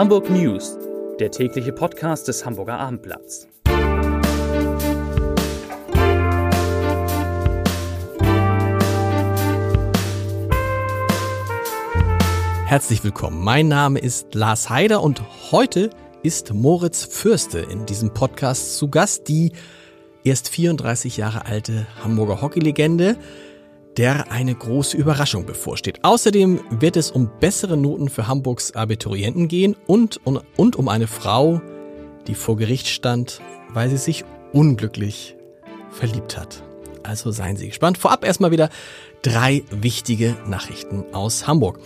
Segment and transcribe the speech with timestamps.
[0.00, 0.78] Hamburg News,
[1.18, 3.46] der tägliche Podcast des Hamburger Abendblatts.
[12.64, 13.44] Herzlich willkommen.
[13.44, 15.20] Mein Name ist Lars Heider und
[15.52, 15.90] heute
[16.22, 19.52] ist Moritz Fürste in diesem Podcast zu Gast, die
[20.24, 23.18] erst 34 Jahre alte Hamburger Hockeylegende
[23.96, 25.98] der eine große Überraschung bevorsteht.
[26.02, 31.06] Außerdem wird es um bessere Noten für Hamburgs Abiturienten gehen und, und, und um eine
[31.06, 31.60] Frau,
[32.26, 33.40] die vor Gericht stand,
[33.70, 35.36] weil sie sich unglücklich
[35.90, 36.62] verliebt hat.
[37.02, 37.98] Also seien Sie gespannt.
[37.98, 38.68] Vorab erstmal wieder
[39.22, 41.80] drei wichtige Nachrichten aus Hamburg.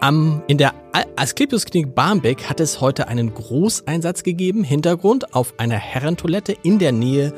[0.00, 0.72] Am, in der
[1.16, 4.64] Asklepios Klinik Barmbek hat es heute einen Großeinsatz gegeben.
[4.64, 7.34] Hintergrund auf einer Herrentoilette in der Nähe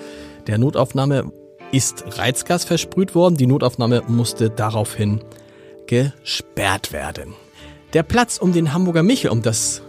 [0.46, 1.32] der Notaufnahme
[1.72, 3.36] ist Reizgas versprüht worden.
[3.36, 5.20] Die Notaufnahme musste daraufhin
[5.86, 7.34] gesperrt werden.
[7.92, 9.82] Der Platz um den Hamburger Michel, um das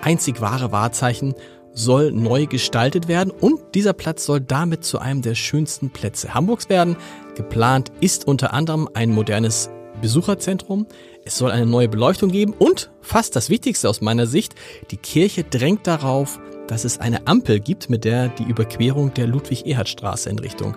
[0.00, 1.34] einzig wahre Wahrzeichen,
[1.74, 6.68] soll neu gestaltet werden und dieser Platz soll damit zu einem der schönsten Plätze Hamburgs
[6.68, 6.96] werden.
[7.34, 10.86] Geplant ist unter anderem ein modernes Besucherzentrum.
[11.24, 14.54] Es soll eine neue Beleuchtung geben und fast das Wichtigste aus meiner Sicht,
[14.90, 20.30] die Kirche drängt darauf, dass es eine Ampel gibt, mit der die Überquerung der Ludwig-Erhard-Straße
[20.30, 20.76] in Richtung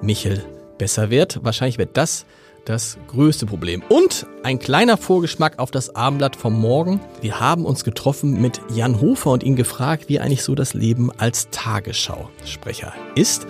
[0.00, 0.44] Michel
[0.78, 1.44] besser wird.
[1.44, 2.26] Wahrscheinlich wird das
[2.64, 3.82] das größte Problem.
[3.88, 7.00] Und ein kleiner Vorgeschmack auf das Abendblatt vom Morgen.
[7.20, 11.10] Wir haben uns getroffen mit Jan Hofer und ihn gefragt, wie eigentlich so das Leben
[11.18, 13.46] als Tagesschausprecher ist.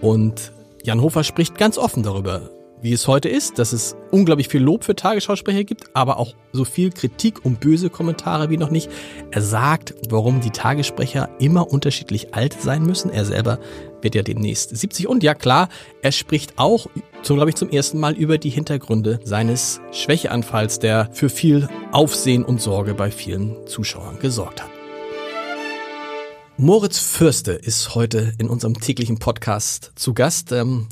[0.00, 0.52] Und
[0.82, 2.50] Jan Hofer spricht ganz offen darüber,
[2.82, 6.64] wie es heute ist, dass es unglaublich viel Lob für Tagesschausprecher gibt, aber auch so
[6.64, 8.90] viel Kritik und böse Kommentare wie noch nicht.
[9.30, 13.10] Er sagt, warum die Tagessprecher immer unterschiedlich alt sein müssen.
[13.10, 13.58] Er selber
[14.02, 15.68] wird ja demnächst 70 und ja klar,
[16.02, 16.86] er spricht auch,
[17.22, 22.44] zum glaube ich zum ersten Mal über die Hintergründe seines Schwächeanfalls, der für viel Aufsehen
[22.44, 24.70] und Sorge bei vielen Zuschauern gesorgt hat.
[26.56, 30.52] Moritz Fürste ist heute in unserem täglichen Podcast zu Gast.
[30.52, 30.86] Ähm,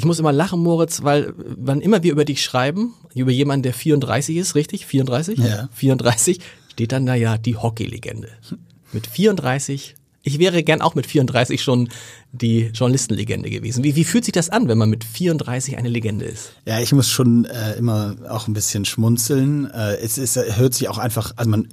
[0.00, 3.74] ich muss immer lachen, Moritz, weil wann immer wir über dich schreiben, über jemanden, der
[3.74, 4.86] 34 ist, richtig?
[4.86, 5.38] 34?
[5.38, 5.68] Ja.
[5.74, 6.38] 34,
[6.72, 8.30] steht dann da ja die Hockeylegende.
[8.92, 11.90] Mit 34, ich wäre gern auch mit 34 schon
[12.32, 13.84] die Journalistenlegende gewesen.
[13.84, 16.52] Wie, wie fühlt sich das an, wenn man mit 34 eine Legende ist?
[16.64, 19.70] Ja, ich muss schon äh, immer auch ein bisschen schmunzeln.
[19.70, 21.68] Äh, es ist, hört sich auch einfach, also man,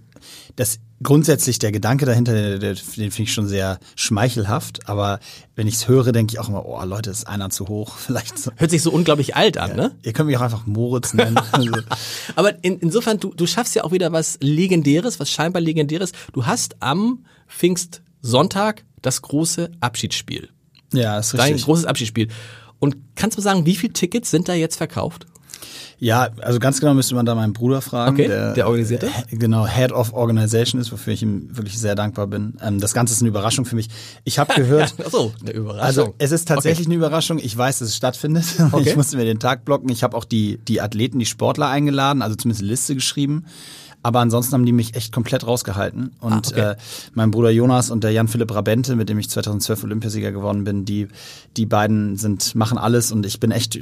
[0.56, 5.20] das grundsätzlich der Gedanke dahinter, der, den finde ich schon sehr schmeichelhaft, aber
[5.56, 7.96] wenn ich es höre, denke ich auch immer, oh Leute, ist einer zu hoch.
[7.98, 8.52] Vielleicht so.
[8.56, 9.76] Hört sich so unglaublich alt an, ja.
[9.76, 9.96] ne?
[10.04, 11.40] Ihr könnt mich auch einfach Moritz nennen.
[11.52, 11.72] Also,
[12.36, 16.12] Aber in, insofern, du, du schaffst ja auch wieder was Legendäres, was scheinbar Legendäres.
[16.34, 20.50] Du hast am Pfingstsonntag das große Abschiedsspiel.
[20.94, 21.66] ja, ist Dein richtig.
[21.66, 22.28] großes Abschiedsspiel.
[22.80, 25.26] Und kannst du sagen, wie viele Tickets sind da jetzt verkauft?
[26.00, 28.14] Ja, also ganz genau müsste man da meinen Bruder fragen.
[28.16, 29.10] Okay, der organisiert das?
[29.32, 32.54] äh, Genau, Head of Organization ist, wofür ich ihm wirklich sehr dankbar bin.
[32.62, 33.88] Ähm, das Ganze ist eine Überraschung für mich.
[34.24, 35.82] Ich habe gehört, Ach so, eine Überraschung.
[35.84, 37.40] Also es ist tatsächlich eine Überraschung.
[37.40, 38.46] Ich weiß, dass es stattfindet.
[38.78, 38.90] Okay.
[38.90, 39.90] Ich musste mir den Tag blocken.
[39.90, 43.46] Ich habe auch die, die Athleten, die Sportler eingeladen, also zumindest eine Liste geschrieben.
[44.08, 46.12] Aber ansonsten haben die mich echt komplett rausgehalten.
[46.22, 46.60] Und Ah, okay.
[46.72, 46.76] äh,
[47.14, 51.10] mein Bruder Jonas und der Jan-Philipp Rabente, mit dem ich 2012 Olympiasieger geworden bin, die,
[51.58, 53.82] die beiden sind, machen alles und ich bin echt äh,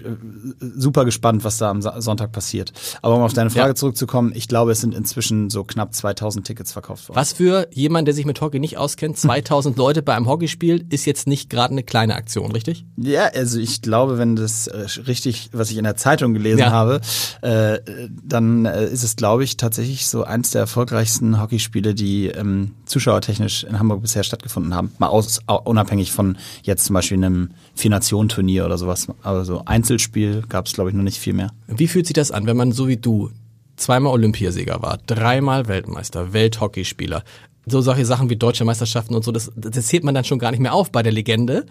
[0.59, 2.73] super gespannt, was da am Sa- Sonntag passiert.
[3.03, 3.75] Aber um auf deine Frage Ja.
[3.75, 7.17] zurückzukommen, ich glaube, es sind inzwischen so knapp 2000 Tickets verkauft worden.
[7.19, 11.05] was für jemand, der sich mit Hockey nicht auskennt, 2000 Leute bei einem Hockeyspiel, ist
[11.05, 12.83] jetzt nicht gerade eine kleine Aktion, richtig?
[12.97, 16.71] Ja, also ich glaube, wenn das äh, richtig, was ich in der Zeitung gelesen Ja.
[16.71, 17.01] habe,
[17.41, 17.77] äh,
[18.23, 23.63] dann äh, ist es, glaube ich, tatsächlich so eins der erfolgreichsten Hockeyspiele, die ähm, zuschauertechnisch
[23.63, 24.91] in Hamburg bisher stattgefunden haben.
[24.97, 29.07] Mal aus, au- unabhängig von jetzt zum Beispiel einem Vier-Nationen-Turnier oder sowas.
[29.23, 31.51] Aber so Einzelspiel gab es, glaube ich, noch nicht viel mehr.
[31.67, 33.29] Wie fühlt sich das an, wenn man so wie du
[33.75, 37.23] zweimal Olympiasieger war, dreimal Weltmeister, Welthockeyspieler,
[37.65, 40.51] so solche Sachen wie deutsche Meisterschaften und so, das, das zählt man dann schon gar
[40.51, 41.65] nicht mehr auf bei der Legende.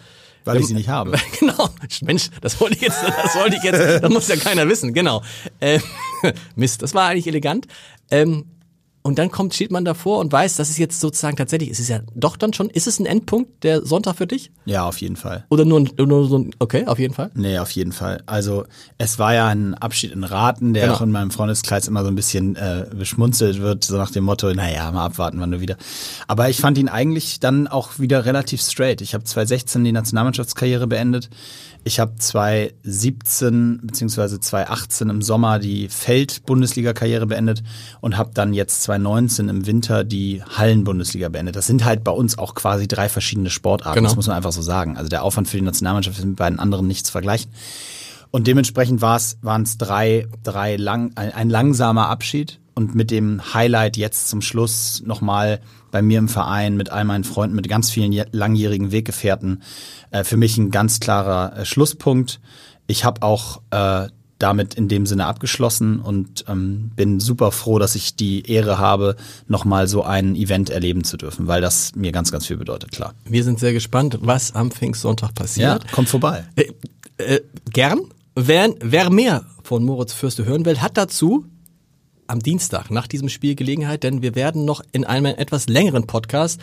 [0.45, 1.17] Weil ich sie nicht habe.
[1.41, 1.71] Genau,
[2.03, 5.23] Mensch, das wollte ich jetzt, das wollte ich jetzt, das muss ja keiner wissen, genau.
[5.61, 5.81] Ähm,
[6.57, 7.67] Mist, das war eigentlich elegant.
[8.11, 8.45] Ähm,
[9.07, 11.91] und dann kommt, steht man davor und weiß, das ist jetzt sozusagen tatsächlich, es ist
[11.91, 14.51] ja doch dann schon, ist es ein Endpunkt, der Sonntag für dich?
[14.65, 15.45] Ja, auf jeden Fall.
[15.51, 17.31] Oder nur, nur so ein, okay, auf jeden Fall.
[17.35, 18.23] Nee, auf jeden Fall.
[18.25, 18.65] Also
[18.97, 20.95] es war ja ein Abschied in Raten, der Genau.
[20.97, 24.53] auch in meinem Freundeskreis immer so ein bisschen äh, beschmunzelt wird, so nach dem Motto,
[24.55, 25.77] naja, mal abwarten, wann du wieder.
[26.27, 29.03] Aber ich fand ihn eigentlich dann auch wieder relativ straight.
[29.03, 31.29] Ich habe 2016 die Nationalmannschaftskarriere beendet.
[31.87, 37.63] Ich habe 2017 beziehungsweise 2018 im Sommer die Feld-Bundesliga-Karriere beendet
[38.01, 41.57] und habe dann jetzt 2019 im Winter die Hallen-Bundesliga beendet.
[41.57, 43.97] Das sind halt bei uns auch quasi drei verschiedene Sportarten.
[43.97, 44.09] Genau.
[44.09, 44.97] Das muss man einfach so sagen.
[44.97, 47.51] Also der Aufwand für die Nationalmannschaft ist mit beiden anderen nicht zu vergleichen.
[48.31, 52.61] Und dementsprechend waren es drei, drei lang, ein, ein langsamer Abschied.
[52.75, 55.61] und mit dem Highlight jetzt zum Schluss nochmal
[55.93, 59.63] bei mir im Verein mit all meinen Freunden, mit ganz vielen langjährigen Weggefährten,
[60.11, 62.41] äh, für mich ein ganz klarer äh, Schlusspunkt.
[62.89, 64.09] Ich habe auch äh,
[64.45, 69.17] damit in dem Sinne abgeschlossen und ähm, bin super froh, dass ich die Ehre habe,
[69.49, 73.15] nochmal so ein Event erleben zu dürfen, weil das mir ganz, ganz viel bedeutet, klar.
[73.25, 75.83] Wir sind sehr gespannt, was am Pfingstsonntag passiert.
[75.83, 76.45] Ja, kommt vorbei.
[76.57, 76.67] Äh,
[77.17, 77.41] äh,
[77.73, 78.01] gern.
[78.35, 81.47] Wer, wer mehr von Moritz Fürste hören will, hat dazu
[82.27, 86.61] am Dienstag nach diesem Spiel Gelegenheit, denn wir werden noch in einem etwas längeren Podcast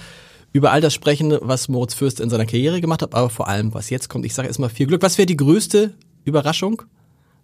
[0.54, 3.74] über all das sprechen, was Moritz Fürst in seiner Karriere gemacht hat, aber vor allem,
[3.74, 4.26] was jetzt kommt.
[4.26, 5.02] Ich sage erstmal viel Glück.
[5.02, 5.94] Was wäre die größte
[6.26, 6.84] Überraschung?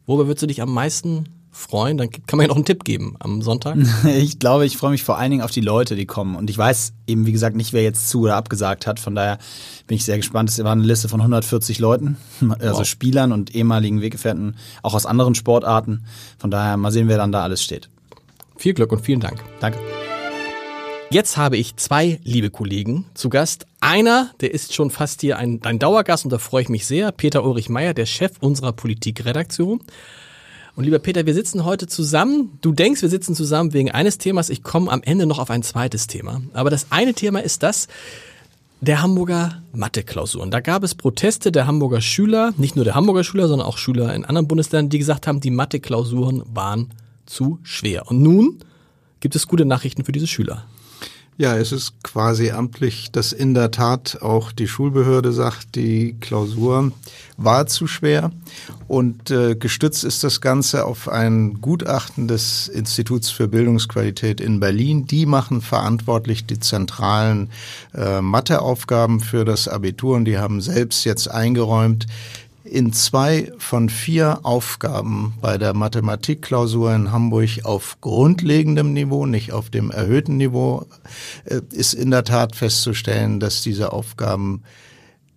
[0.07, 1.97] Worüber würdest du dich am meisten freuen?
[1.97, 3.77] Dann kann man ja noch einen Tipp geben am Sonntag.
[4.05, 6.35] Ich glaube, ich freue mich vor allen Dingen auf die Leute, die kommen.
[6.35, 8.99] Und ich weiß eben, wie gesagt, nicht, wer jetzt zu oder abgesagt hat.
[9.01, 9.37] Von daher
[9.85, 10.49] bin ich sehr gespannt.
[10.49, 12.17] Es war eine Liste von 140 Leuten,
[12.59, 12.85] also wow.
[12.85, 16.05] Spielern und ehemaligen Weggefährten, auch aus anderen Sportarten.
[16.37, 17.89] Von daher mal sehen, wer dann da alles steht.
[18.55, 19.43] Viel Glück und vielen Dank.
[19.59, 19.77] Danke.
[21.09, 23.65] Jetzt habe ich zwei liebe Kollegen zu Gast.
[23.79, 27.13] Einer, der ist schon fast hier ein, ein Dauergast und da freue ich mich sehr.
[27.13, 29.79] Peter Ulrich Meyer, der Chef unserer Politikredaktion.
[30.75, 32.59] Und lieber Peter, wir sitzen heute zusammen.
[32.59, 34.49] Du denkst, wir sitzen zusammen wegen eines Themas.
[34.49, 36.41] Ich komme am Ende noch auf ein zweites Thema.
[36.51, 37.87] Aber das eine Thema ist das
[38.81, 40.51] der Hamburger Mathe-Klausuren.
[40.51, 44.13] Da gab es Proteste der Hamburger Schüler, nicht nur der Hamburger Schüler, sondern auch Schüler
[44.13, 46.91] in anderen Bundesländern, die gesagt haben, die Mathe-Klausuren waren
[47.25, 48.07] zu schwer.
[48.09, 48.59] Und nun
[49.21, 50.65] gibt es gute Nachrichten für diese Schüler.
[51.39, 56.91] Ja, es ist quasi amtlich, dass in der Tat auch die Schulbehörde sagt, die Klausur
[57.37, 58.31] war zu schwer.
[58.87, 65.05] Und äh, gestützt ist das Ganze auf ein Gutachten des Instituts für Bildungsqualität in Berlin.
[65.05, 67.51] Die machen verantwortlich die zentralen
[67.93, 72.07] äh, Matheaufgaben für das Abitur und die haben selbst jetzt eingeräumt,
[72.69, 79.69] in zwei von vier Aufgaben bei der Mathematikklausur in Hamburg auf grundlegendem Niveau, nicht auf
[79.69, 80.85] dem erhöhten Niveau,
[81.45, 84.63] äh, ist in der Tat festzustellen, dass diese Aufgaben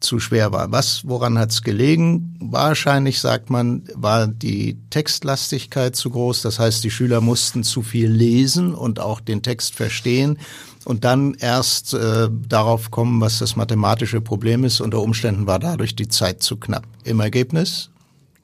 [0.00, 0.72] zu schwer waren.
[0.72, 2.36] Was, woran hat es gelegen?
[2.40, 6.42] Wahrscheinlich, sagt man, war die Textlastigkeit zu groß.
[6.42, 10.38] Das heißt, die Schüler mussten zu viel lesen und auch den Text verstehen
[10.84, 14.80] und dann erst äh, darauf kommen, was das mathematische Problem ist.
[14.80, 16.86] Unter Umständen war dadurch die Zeit zu knapp.
[17.04, 17.90] Im Ergebnis?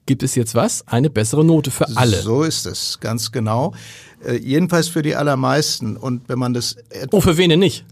[0.06, 0.86] Gibt es jetzt was?
[0.86, 2.20] Eine bessere Note für alle.
[2.22, 3.74] So ist es, ganz genau.
[4.24, 5.96] Äh, jedenfalls für die allermeisten.
[5.96, 6.76] Und wenn man das...
[7.10, 7.84] Oh, für wen denn nicht?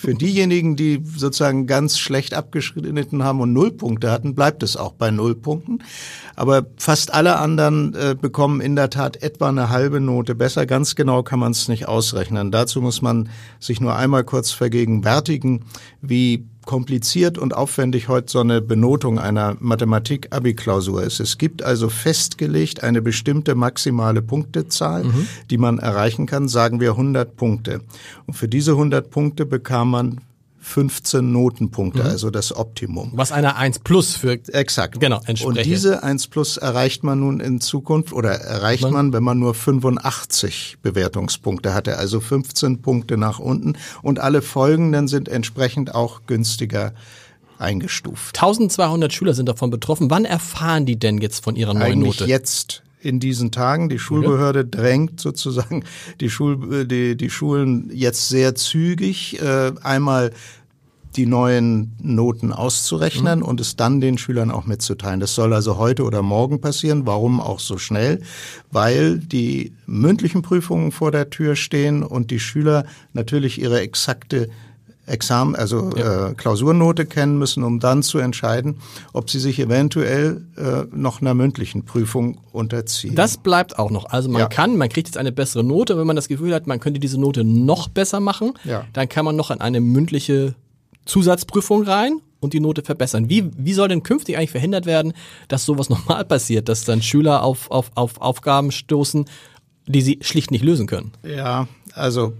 [0.00, 5.10] Für diejenigen, die sozusagen ganz schlecht abgeschnitten haben und Nullpunkte hatten, bleibt es auch bei
[5.10, 5.82] Nullpunkten.
[6.36, 10.64] Aber fast alle anderen äh, bekommen in der Tat etwa eine halbe Note besser.
[10.64, 12.50] Ganz genau kann man es nicht ausrechnen.
[12.50, 15.66] Dazu muss man sich nur einmal kurz vergegenwärtigen,
[16.00, 21.20] wie kompliziert und aufwendig heute so eine Benotung einer Mathematik-Abi-Klausur ist.
[21.20, 25.26] Es gibt also festgelegt eine bestimmte maximale Punktezahl, mhm.
[25.50, 27.80] die man erreichen kann, sagen wir 100 Punkte.
[28.26, 30.20] Und für diese 100 Punkte bekam man
[30.60, 32.08] 15 Notenpunkte, mhm.
[32.08, 33.10] also das Optimum.
[33.14, 35.44] Was eine 1 plus für exakt genau entspricht.
[35.44, 39.38] Und diese 1 plus erreicht man nun in Zukunft oder erreicht man, man wenn man
[39.38, 46.22] nur 85 Bewertungspunkte hatte, also 15 Punkte nach unten und alle folgenden sind entsprechend auch
[46.26, 46.92] günstiger
[47.58, 48.36] eingestuft.
[48.36, 50.10] 1200 Schüler sind davon betroffen.
[50.10, 52.30] Wann erfahren die denn jetzt von ihrer neuen Eigentlich Note?
[52.30, 53.88] jetzt in diesen Tagen.
[53.88, 55.84] Die Schulbehörde drängt sozusagen
[56.20, 60.32] die, Schul, die, die Schulen jetzt sehr zügig äh, einmal
[61.16, 63.44] die neuen Noten auszurechnen mhm.
[63.44, 65.20] und es dann den Schülern auch mitzuteilen.
[65.20, 67.06] Das soll also heute oder morgen passieren.
[67.06, 68.22] Warum auch so schnell?
[68.70, 74.50] Weil die mündlichen Prüfungen vor der Tür stehen und die Schüler natürlich ihre exakte
[75.06, 76.28] Examen, also ja.
[76.28, 78.78] äh, Klausurnote kennen müssen, um dann zu entscheiden,
[79.12, 83.14] ob sie sich eventuell äh, noch einer mündlichen Prüfung unterziehen.
[83.14, 84.06] Das bleibt auch noch.
[84.06, 84.46] Also man ja.
[84.48, 87.20] kann, man kriegt jetzt eine bessere Note, wenn man das Gefühl hat, man könnte diese
[87.20, 88.84] Note noch besser machen, ja.
[88.92, 90.54] dann kann man noch an eine mündliche
[91.06, 93.28] Zusatzprüfung rein und die Note verbessern.
[93.28, 95.12] Wie, wie soll denn künftig eigentlich verhindert werden,
[95.48, 99.26] dass sowas nochmal passiert, dass dann Schüler auf, auf, auf Aufgaben stoßen,
[99.86, 101.12] die sie schlicht nicht lösen können?
[101.24, 102.32] Ja, also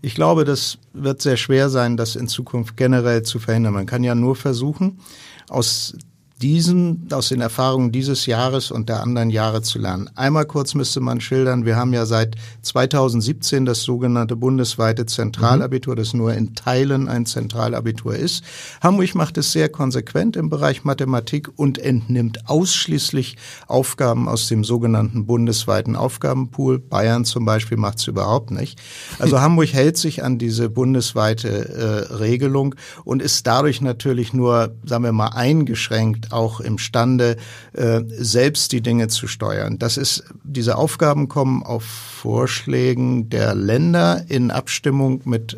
[0.00, 3.74] ich glaube, das wird sehr schwer sein, das in Zukunft generell zu verhindern.
[3.74, 5.00] Man kann ja nur versuchen,
[5.48, 5.96] aus
[6.42, 10.08] diesen, aus den Erfahrungen dieses Jahres und der anderen Jahre zu lernen.
[10.14, 16.14] Einmal kurz müsste man schildern, wir haben ja seit 2017 das sogenannte bundesweite Zentralabitur, das
[16.14, 18.44] nur in Teilen ein Zentralabitur ist.
[18.80, 25.26] Hamburg macht es sehr konsequent im Bereich Mathematik und entnimmt ausschließlich Aufgaben aus dem sogenannten
[25.26, 26.78] bundesweiten Aufgabenpool.
[26.78, 28.80] Bayern zum Beispiel macht es überhaupt nicht.
[29.18, 35.02] Also Hamburg hält sich an diese bundesweite äh, Regelung und ist dadurch natürlich nur, sagen
[35.02, 37.36] wir mal, eingeschränkt auch imstande,
[37.72, 39.78] äh, selbst die Dinge zu steuern.
[39.78, 45.56] Das ist, diese Aufgaben kommen auf Vorschlägen der Länder in Abstimmung mit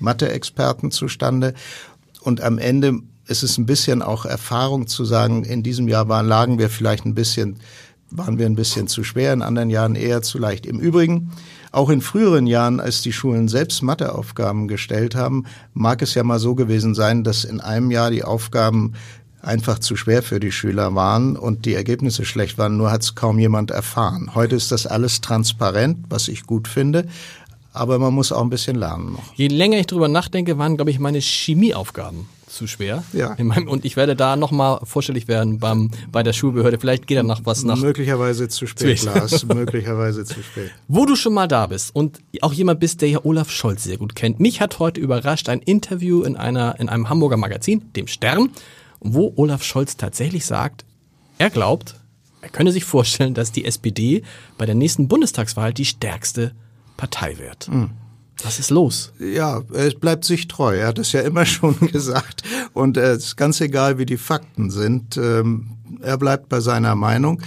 [0.00, 1.54] Mathe-Experten zustande.
[2.22, 6.26] Und am Ende ist es ein bisschen auch Erfahrung zu sagen, in diesem Jahr waren,
[6.26, 7.56] lagen wir vielleicht ein bisschen,
[8.10, 10.66] waren wir ein bisschen zu schwer, in anderen Jahren eher zu leicht.
[10.66, 11.32] Im Übrigen,
[11.72, 16.38] auch in früheren Jahren, als die Schulen selbst Matheaufgaben gestellt haben, mag es ja mal
[16.38, 18.92] so gewesen sein, dass in einem Jahr die Aufgaben
[19.46, 23.14] einfach zu schwer für die Schüler waren und die Ergebnisse schlecht waren, nur hat es
[23.14, 24.34] kaum jemand erfahren.
[24.34, 27.06] Heute ist das alles transparent, was ich gut finde,
[27.72, 29.34] aber man muss auch ein bisschen lernen noch.
[29.34, 33.02] Je länger ich drüber nachdenke, waren, glaube ich, meine Chemieaufgaben zu schwer.
[33.12, 33.36] Ja.
[33.38, 36.78] Meinem, und ich werde da nochmal vorstellig werden beim, bei der Schulbehörde.
[36.78, 37.76] Vielleicht geht da noch was nach.
[37.76, 39.06] Möglicherweise zu spät, Zu.
[39.06, 39.44] Lars.
[39.46, 40.70] Möglicherweise zu spät.
[40.88, 43.98] Wo du schon mal da bist und auch jemand bist, der ja Olaf Scholz sehr
[43.98, 44.40] gut kennt.
[44.40, 48.50] Mich hat heute überrascht ein Interview in einer, in einem Hamburger Magazin, dem Stern,
[49.00, 50.84] wo Olaf Scholz tatsächlich sagt,
[51.38, 51.96] er glaubt,
[52.40, 54.22] er könne sich vorstellen, dass die SPD
[54.58, 56.52] bei der nächsten Bundestagswahl die stärkste
[56.96, 57.68] Partei wird.
[58.42, 59.12] Was ist los?
[59.18, 60.76] Ja, es bleibt sich treu.
[60.76, 62.42] Er hat es ja immer schon gesagt.
[62.72, 65.16] Und äh, es ist ganz egal, wie die Fakten sind.
[65.16, 65.70] Ähm,
[66.00, 67.40] er bleibt bei seiner Meinung.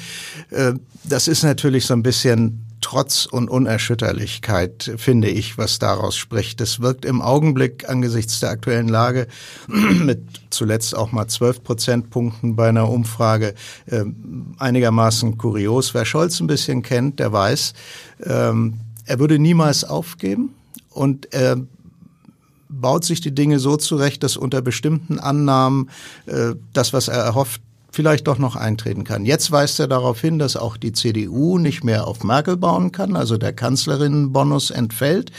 [0.50, 0.74] Äh,
[1.04, 6.62] das ist natürlich so ein bisschen Trotz und Unerschütterlichkeit, finde ich, was daraus spricht.
[6.62, 9.28] Das wirkt im Augenblick angesichts der aktuellen Lage
[9.68, 13.56] mit zuletzt auch mal 12 Prozentpunkten bei einer Umfrage
[13.88, 14.06] äh,
[14.58, 15.94] einigermaßen kurios.
[15.94, 17.74] Wer Scholz ein bisschen kennt, der weiß,
[18.24, 20.56] ähm, er würde niemals aufgeben
[20.90, 21.58] und er
[22.70, 25.90] baut sich die Dinge so zurecht, dass unter bestimmten Annahmen
[26.26, 29.26] äh, das, was er erhofft, vielleicht doch noch eintreten kann.
[29.26, 33.16] Jetzt weist er darauf hin, dass auch die CDU nicht mehr auf Merkel bauen kann,
[33.16, 35.32] also der Kanzlerinnenbonus entfällt.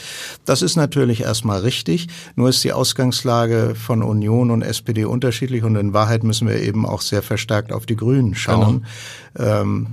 [0.45, 5.75] Das ist natürlich erstmal richtig, nur ist die Ausgangslage von Union und SPD unterschiedlich und
[5.75, 8.85] in Wahrheit müssen wir eben auch sehr verstärkt auf die Grünen schauen.
[9.37, 9.87] Ähm,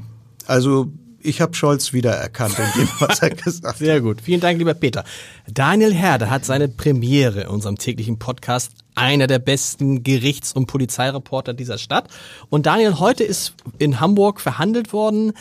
[0.47, 0.93] also
[1.27, 3.79] ich habe Scholz wiedererkannt in dem, was er gesagt hat.
[3.79, 4.21] Sehr gut.
[4.21, 5.05] Vielen Dank, lieber Peter.
[5.53, 8.73] Daniel Herde hat seine Premiere in unserem täglichen Podcast.
[8.95, 12.09] Einer der besten Gerichts- und Polizeireporter dieser Stadt.
[12.49, 15.33] Und Daniel, heute ist in Hamburg verhandelt worden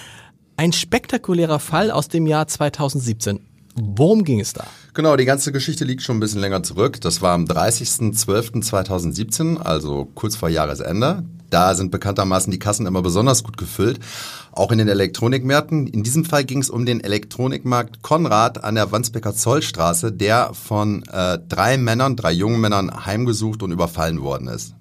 [0.57, 3.39] ein spektakulärer Fall aus dem Jahr 2017.
[3.75, 4.65] Worum ging es da?
[4.93, 7.01] Genau, die ganze Geschichte liegt schon ein bisschen länger zurück.
[7.01, 11.25] Das war am 30.12.2017, also kurz vor Jahresende.
[11.49, 13.99] Da sind bekanntermaßen die Kassen immer besonders gut gefüllt,
[14.53, 15.87] auch in den Elektronikmärkten.
[15.87, 21.03] In diesem Fall ging es um den Elektronikmarkt Konrad an der Wandsbeker Zollstraße, der von
[21.11, 24.73] äh, drei Männern, drei jungen Männern heimgesucht und überfallen worden ist.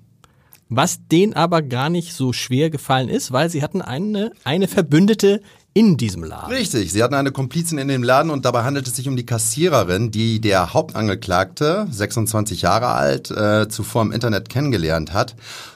[0.69, 5.41] Was denen aber gar nicht so schwer gefallen ist, weil sie hatten eine, eine Verbündete
[5.75, 6.53] in diesem Laden.
[6.53, 9.27] Richtig, sie hatten eine Komplizin in dem Laden und dabei handelt es sich um die
[9.27, 15.35] Kassiererin, die der Hauptangeklagte, 26 Jahre alt, äh, zuvor im Internet kennengelernt hat.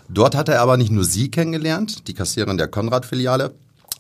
[0.09, 3.53] Dort hat er aber nicht nur sie kennengelernt, die Kassiererin der Konrad-Filiale,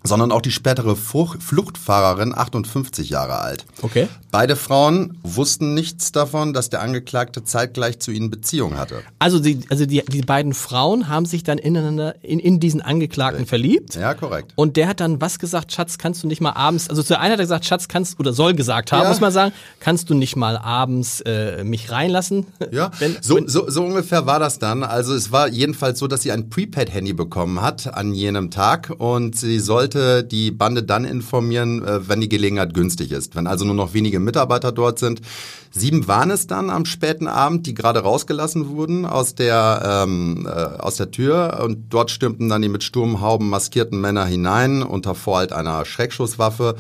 [0.05, 3.65] sondern auch die spätere Fluchtfahrerin, 58 Jahre alt.
[3.83, 4.09] Okay.
[4.31, 9.03] Beide Frauen wussten nichts davon, dass der Angeklagte zeitgleich zu ihnen Beziehung hatte.
[9.19, 13.47] Also, die, also die, die beiden Frauen haben sich dann ineinander in, in diesen Angeklagten
[13.47, 13.95] verliebt.
[13.95, 14.53] Ja, korrekt.
[14.55, 17.33] Und der hat dann was gesagt, Schatz, kannst du nicht mal abends, also zu einer
[17.33, 19.09] hat er gesagt, Schatz, kannst, oder soll gesagt haben, Ja.
[19.09, 22.47] muss man sagen, kannst du nicht mal abends äh, mich reinlassen?
[22.71, 24.83] Ja, Wenn, so, wenn, so, so ungefähr war das dann.
[24.83, 29.37] Also es war jedenfalls so, dass sie ein Prepaid-Handy bekommen hat an jenem Tag und
[29.37, 29.59] sie
[29.93, 33.37] sollte die Bande dann informieren, äh, wenn die Gelegenheit günstig ist.
[33.37, 35.21] Wenn also nur noch wenige Mitarbeiter dort sind.
[35.71, 40.51] Sieben waren es dann am späten Abend, die gerade rausgelassen wurden aus der, ähm, äh,
[40.51, 45.53] aus der Tür und dort stürmten dann die mit Sturmhauben maskierten Männer hinein unter Vorhalt
[45.53, 46.77] einer Schreckschusswaffe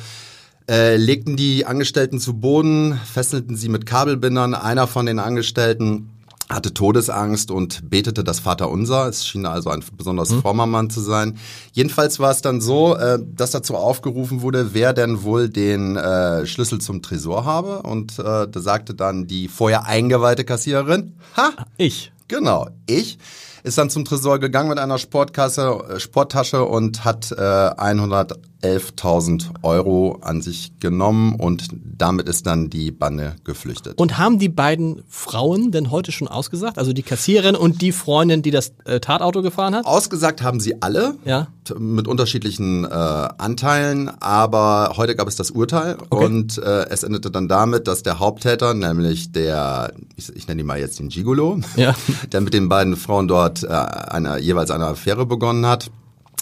[0.70, 4.52] äh, legten die Angestellten zu Boden, fesselten sie mit Kabelbindern.
[4.52, 6.10] Einer von den Angestellten
[6.50, 9.06] hatte Todesangst und betete das Vaterunser.
[9.06, 11.38] Es schien also ein besonders frommer Mann zu sein.
[11.72, 16.46] Jedenfalls war es dann so, äh, dass dazu aufgerufen wurde, wer denn wohl den äh,
[16.46, 17.82] Schlüssel zum Tresor habe.
[17.82, 22.12] Und äh, da sagte dann die vorher eingeweihte Kassiererin, ha, ich.
[22.28, 23.18] Genau, ich
[23.68, 27.36] ist dann zum Tresor gegangen mit einer Sportkasse, äh, Sporttasche und hat äh,
[28.62, 33.98] 111.000 Euro an sich genommen und damit ist dann die Bande geflüchtet.
[33.98, 36.78] Und haben die beiden Frauen denn heute schon ausgesagt?
[36.78, 39.84] Also die Kassiererin und die Freundin, die das äh, Tatauto gefahren hat?
[39.86, 41.48] Ausgesagt haben sie alle Ja.
[41.78, 46.24] mit unterschiedlichen äh, Anteilen, aber heute gab es das Urteil Okay.
[46.24, 50.66] und äh, es endete dann damit, dass der Haupttäter, nämlich der, ich, ich nenne ihn
[50.66, 51.94] mal jetzt den Gigolo, Ja.
[52.32, 55.90] der mit den beiden Frauen dort äh, eine, jeweils eine Affäre begonnen hat,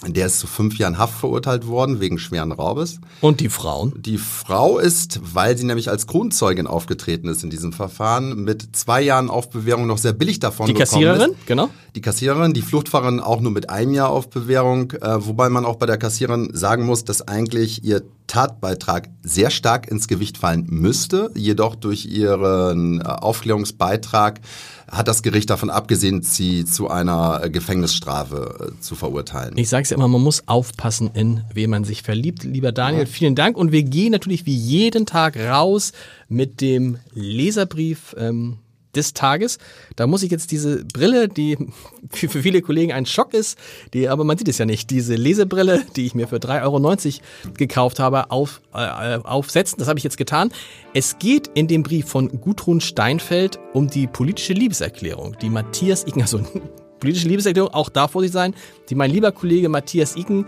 [0.05, 2.99] Der ist zu fünf Jahren Haft verurteilt worden wegen schweren Raubes.
[3.19, 3.93] Und die Frauen?
[3.97, 9.01] Die Frau ist, weil sie nämlich als Kronzeugin aufgetreten ist in diesem Verfahren, mit zwei
[9.01, 11.47] Jahren auf Bewährung noch sehr billig davon Die gekommen Kassiererin, ist.
[11.47, 11.69] genau.
[11.95, 15.77] Die Kassiererin, die Fluchtfahrerin auch nur mit einem Jahr auf Bewährung, äh, wobei man auch
[15.77, 21.31] bei der Kassiererin sagen muss, dass eigentlich ihr Tatbeitrag sehr stark ins Gewicht fallen müsste.
[21.33, 24.41] Jedoch durch ihren äh, Aufklärungsbeitrag
[24.89, 29.57] hat das Gericht davon abgesehen, sie zu einer äh, Gefängnisstrafe äh, zu verurteilen.
[29.57, 32.43] Ich sage es ja immer, man muss aufpassen, in wen man sich verliebt.
[32.43, 33.57] Lieber Daniel, vielen Dank.
[33.57, 35.91] Und wir gehen natürlich wie jeden Tag raus
[36.29, 38.59] mit dem Leserbrief ähm,
[38.97, 39.57] des Tages.
[39.95, 41.57] Da muss ich jetzt diese Brille, die
[42.09, 43.57] für, viele Kollegen ein Schock ist,
[43.93, 47.53] die, aber man sieht es ja nicht, diese Lesebrille, die ich mir für 3,90 Euro
[47.57, 49.77] gekauft habe, auf, äh, aufsetzen.
[49.79, 50.51] Das habe ich jetzt getan.
[50.93, 56.21] Es geht in dem Brief von Gudrun Steinfeld um die politische Liebeserklärung, die Matthias Icken,
[56.21, 56.41] also
[56.99, 58.53] politische Liebeserklärung, auch da vor sich sein,
[58.89, 60.45] die mein lieber Kollege Matthias Icken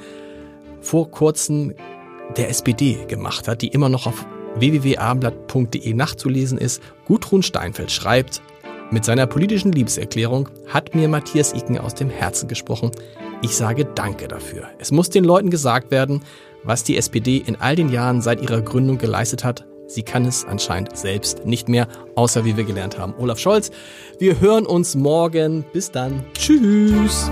[0.82, 1.74] vor kurzem
[2.38, 4.26] der SPD gemacht hat, die immer noch auf
[4.56, 6.82] www.abendblatt.de nachzulesen ist.
[7.06, 8.42] Gudrun Steinfeld schreibt,
[8.92, 12.92] mit seiner politischen Liebeserklärung hat mir Matthias Icken aus dem Herzen gesprochen.
[13.44, 14.64] Ich sage Danke dafür.
[14.80, 16.24] Es muss den Leuten gesagt werden,
[16.64, 19.66] was die SPD in all den Jahren seit ihrer Gründung geleistet hat.
[19.88, 23.14] Sie kann es anscheinend selbst nicht mehr, außer wie wir gelernt haben.
[23.18, 23.72] Olaf Scholz,
[24.20, 25.66] wir hören uns morgen.
[25.72, 26.26] Bis dann.
[26.34, 27.32] Tschüss.